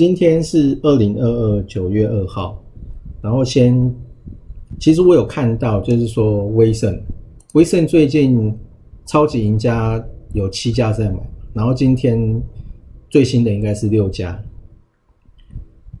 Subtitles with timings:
[0.00, 2.58] 今天是二零二二九月二号，
[3.20, 3.94] 然后先，
[4.78, 6.98] 其实我有看到，就是说威盛，
[7.52, 8.50] 威盛最近
[9.04, 11.18] 超级赢家有七家在买，
[11.52, 12.40] 然后今天
[13.10, 14.42] 最新的应该是六家，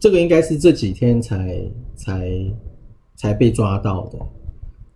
[0.00, 1.60] 这个应该是这几天才
[1.94, 2.32] 才
[3.14, 4.18] 才被抓到的。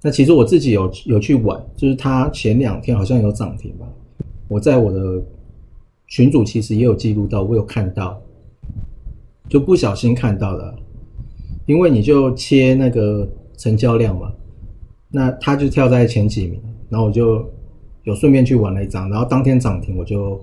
[0.01, 3.87] 那其实我自己有有去玩，就是它前两天好像有涨停吧，
[4.49, 5.23] 我在我的
[6.07, 8.19] 群组其实也有记录到，我有看到。
[9.49, 10.75] 就不小心看到了，
[11.67, 14.33] 因为你就切那个成交量嘛，
[15.09, 17.49] 那它就跳在前几名，然后我就
[18.03, 20.41] 有顺便去玩了一张，然后当天涨停我就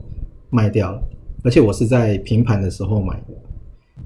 [0.49, 1.03] 卖掉了，
[1.43, 3.33] 而且我是在平盘的时候买的。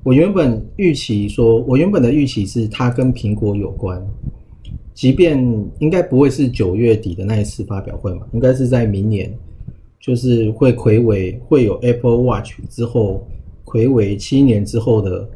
[0.03, 4.03] 我原本预期说，我原本的预期是它跟苹果有关，
[4.95, 5.37] 即便
[5.77, 9.31] 应该不会是九月底的那一次发表会嘛，应该是在明年，
[9.99, 13.27] 就是会魁伟会有 Apple Watch 之后。
[13.67, 15.29] 魁伟七年之后的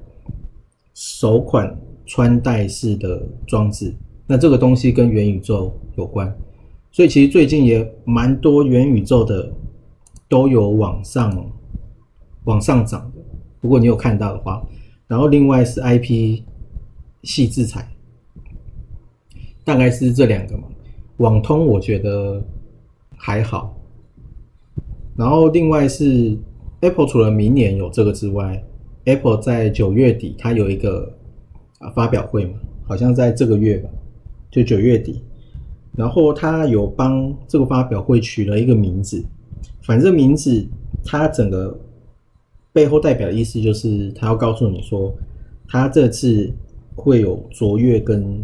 [0.94, 3.94] 首款穿戴式的装置，
[4.26, 6.34] 那这个东西跟元宇宙有关，
[6.94, 9.52] 所以其实最近也蛮多元宇宙的
[10.30, 11.46] 都有往上
[12.46, 13.22] 往上涨的。
[13.60, 14.66] 如果你有看到的话，
[15.08, 16.42] 然后另外是 IP
[17.24, 17.86] 系制裁，
[19.66, 20.64] 大概是这两个嘛。
[21.18, 22.42] 网通我觉得
[23.18, 23.76] 还好，
[25.18, 26.40] 然后另外是。
[26.82, 28.62] Apple 除了明年有这个之外
[29.06, 31.12] ，Apple 在九月底它有一个
[31.78, 33.90] 啊发表会嘛，好像在这个月吧，
[34.50, 35.22] 就九月底，
[35.96, 39.24] 然后它有帮这个发表会取了一个名字，
[39.84, 40.68] 反正名字
[41.06, 41.80] 它整个
[42.74, 45.14] 背后代表的意思就是它要告诉你说，
[45.68, 46.52] 它这次
[46.96, 48.44] 会有卓越跟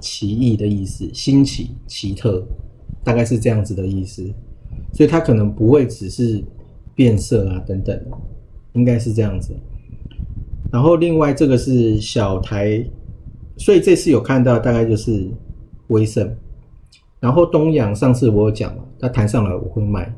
[0.00, 2.44] 奇异的意思，新奇奇特，
[3.04, 4.28] 大概是这样子的意思，
[4.92, 6.42] 所以它可能不会只是。
[6.98, 7.96] 变色啊，等等，
[8.72, 9.54] 应该是这样子。
[10.72, 12.84] 然后另外这个是小台，
[13.56, 15.30] 所以这次有看到大概就是
[15.86, 16.28] 威盛。
[17.20, 20.12] 然后东阳上次我有讲嘛，它弹上来我会卖，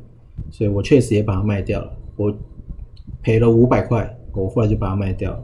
[0.50, 1.92] 所以我确实也把它卖掉了。
[2.16, 2.34] 我
[3.20, 5.38] 赔了五百块，我后来就把它卖掉。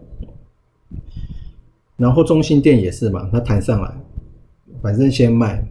[1.99, 3.95] 然后中心店也是嘛，它弹上来，
[4.81, 5.63] 反正先卖。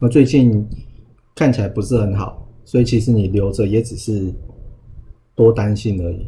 [0.00, 0.66] 那最近
[1.36, 4.34] 看起来不是很好，所以其实你留着也只是。
[5.34, 6.26] 多担心而已，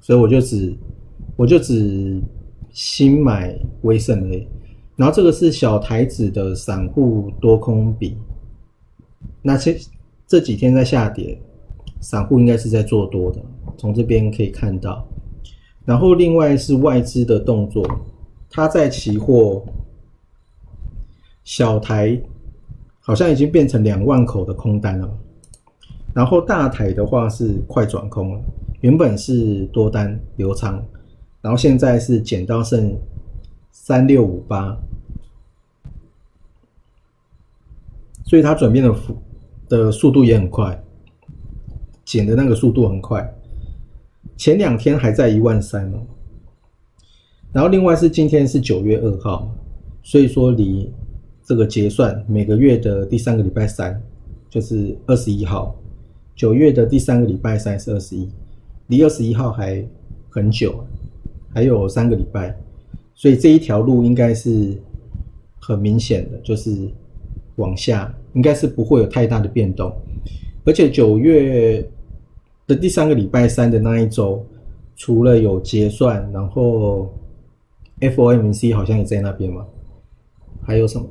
[0.00, 0.74] 所以我就只
[1.36, 2.20] 我就只
[2.72, 4.46] 新买威盛而已。
[4.96, 8.16] 然后这个是小台子的散户多空比，
[9.42, 9.76] 那这
[10.26, 11.40] 这几天在下跌，
[12.00, 13.40] 散户应该是在做多的，
[13.76, 15.06] 从这边可以看到。
[15.84, 17.84] 然后另外是外资的动作，
[18.50, 19.64] 它在期货
[21.42, 22.20] 小台
[23.00, 25.18] 好像已经变成两万口的空单了。
[26.12, 28.40] 然后大台的话是快转空了，
[28.80, 30.82] 原本是多单流仓，
[31.40, 32.98] 然后现在是减到剩
[33.70, 34.76] 三六五八，
[38.24, 39.16] 所以它转变的幅
[39.68, 40.82] 的速度也很快，
[42.04, 43.32] 减的那个速度很快，
[44.36, 46.02] 前两天还在一万三哦，
[47.52, 49.48] 然后另外是今天是九月二号，
[50.02, 50.92] 所以说离
[51.44, 54.02] 这个结算每个月的第三个礼拜三
[54.48, 55.76] 就是二十一号。
[56.40, 58.26] 九月的第三个礼拜三是二十一，
[58.86, 59.86] 离二十一号还
[60.30, 60.82] 很久，
[61.52, 62.56] 还有三个礼拜，
[63.14, 64.74] 所以这一条路应该是
[65.58, 66.88] 很明显的，就是
[67.56, 69.94] 往下，应该是不会有太大的变动。
[70.64, 71.86] 而且九月
[72.66, 74.42] 的第三个礼拜三的那一周，
[74.96, 77.12] 除了有结算，然后
[78.00, 79.66] FOMC 好像也在那边嘛，
[80.62, 81.06] 还有什么？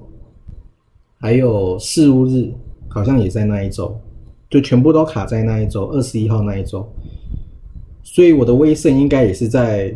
[1.20, 2.52] 还有事务日
[2.88, 3.96] 好像也在那一周。
[4.50, 6.92] 就全部都卡在那一周，二十一号那一周，
[8.02, 9.96] 所以我的威盛应该也是在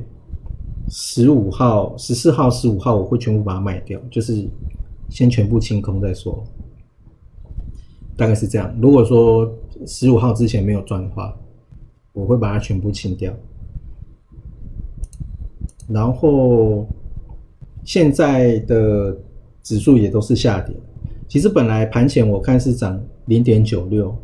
[0.90, 4.48] 十五号、十四号、十五号，我会全部把它卖掉，就是
[5.10, 6.44] 先全部清空再说，
[8.16, 8.72] 大概是这样。
[8.80, 9.52] 如果说
[9.88, 11.36] 十五号之前没有赚的话，
[12.12, 13.34] 我会把它全部清掉。
[15.88, 16.88] 然后
[17.84, 19.18] 现在的
[19.64, 20.76] 指数也都是下跌，
[21.28, 24.16] 其实本来盘前我看是涨零点九六。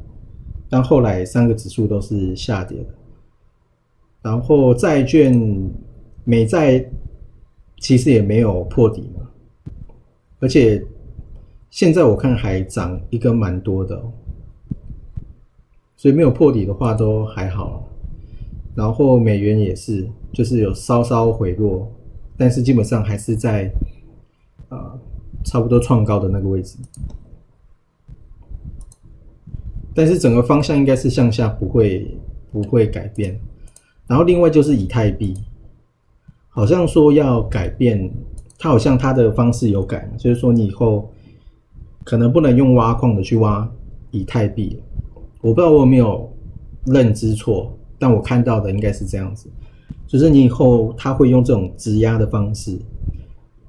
[0.69, 2.86] 但后来三个指数都是下跌的，
[4.21, 5.33] 然后债券
[6.24, 6.83] 美债
[7.80, 9.27] 其实也没有破底嘛，
[10.39, 10.86] 而且
[11.69, 14.01] 现在我看还涨一个蛮多的，
[15.95, 17.86] 所以没有破底的话都还好。
[18.75, 21.92] 然后美元也是，就是有稍稍回落，
[22.38, 23.69] 但是基本上还是在
[24.69, 24.98] 啊
[25.44, 26.77] 差不多创高的那个位置。
[29.94, 32.07] 但是整个方向应该是向下，不会
[32.51, 33.39] 不会改变。
[34.07, 35.36] 然后另外就是以太币，
[36.50, 38.09] 好像说要改变，
[38.57, 41.12] 它好像它的方式有改，就是说你以后
[42.03, 43.69] 可能不能用挖矿的去挖
[44.12, 44.81] 以太币。
[45.41, 46.31] 我不知道我有没有
[46.85, 47.75] 认知错。
[48.01, 49.50] 但我看到的应该是这样子，
[50.07, 52.80] 就是你以后他会用这种质押的方式，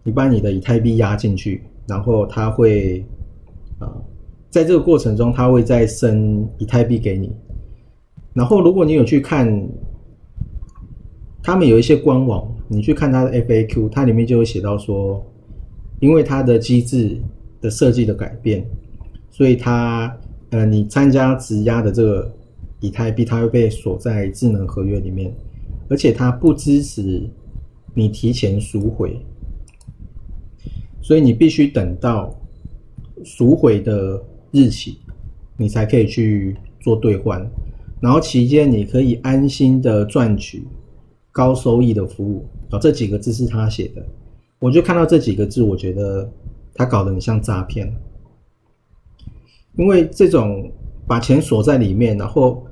[0.04, 3.04] 你把你的以太币压进去，然后他会
[3.80, 3.90] 啊，
[4.50, 7.32] 在这个过程中他会再生以太币给你，
[8.34, 9.68] 然后如果你有去看，
[11.42, 15.24] 他们有一些官网，你去看它的 FAQ，它里面就会写到说，
[16.00, 17.16] 因为它的机制
[17.60, 18.66] 的设计的改变，
[19.30, 20.14] 所以它
[20.50, 22.30] 呃，你参加质押的这个。
[22.82, 25.30] 以太币它会被锁在智能合约里面，
[25.90, 27.28] 而且它不支持
[27.92, 29.20] 你提前赎回，
[31.02, 32.34] 所以你必须等到
[33.22, 34.18] 赎回的
[34.52, 34.96] 日期，
[35.56, 37.44] 你才可以去做兑换。
[38.00, 40.64] 然后期间你可以安心的赚取
[41.32, 42.46] 高收益的服务。
[42.70, 44.04] 啊，这几个字是他写的，
[44.58, 46.30] 我就看到这几个字，我觉得
[46.74, 47.92] 他搞得很像诈骗，
[49.76, 50.70] 因为这种
[51.06, 52.66] 把钱锁在里面，然后。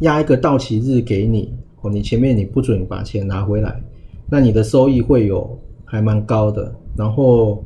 [0.00, 3.80] 压一个到期日给你，哦，你前面你不准把钱拿回来，
[4.28, 6.74] 那你的收益会有还蛮高的。
[6.96, 7.64] 然后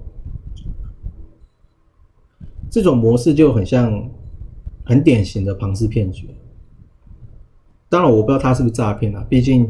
[2.70, 4.08] 这种模式就很像
[4.84, 6.28] 很典型的庞氏骗局。
[7.88, 9.68] 当然我不知道他是不是诈骗啊，毕竟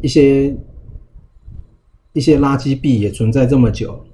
[0.00, 0.54] 一些
[2.12, 4.04] 一些垃圾币也存在这么久，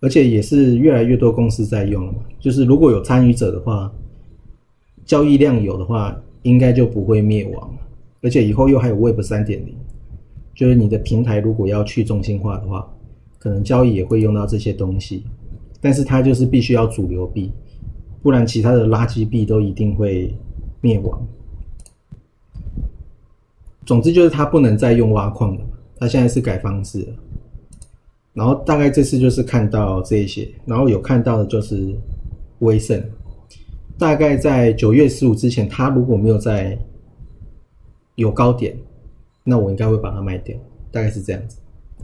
[0.00, 2.18] 而且也是越来越多公司在用了嘛。
[2.40, 3.92] 就是如果有参与者的话。
[5.04, 7.76] 交易量有的话，应该就不会灭亡，
[8.22, 9.74] 而且以后又还有 Web 三点零，
[10.54, 12.88] 就是你的平台如果要去中心化的话，
[13.42, 15.24] 可能交易也会用到这些东西，
[15.80, 17.50] 但是它就是必须要主流币，
[18.22, 20.32] 不然其他的垃圾币都一定会
[20.80, 21.20] 灭亡。
[23.84, 25.60] 总之就是它不能再用挖矿了，
[25.96, 27.14] 它现在是改方式了。
[28.32, 31.92] 然后大概这次就是看到这些，然后有看到的就是
[32.60, 33.02] 威盛。
[33.98, 36.78] 大概在九月十五之前，它如果没有在
[38.14, 38.76] 有高点，
[39.42, 40.56] 那我应该会把它卖掉，
[40.92, 41.56] 大概是这样子。